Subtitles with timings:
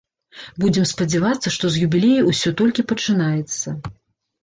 [0.63, 3.67] Будзем спадзявацца, што з юбілею ўсё толькі пачынаецца.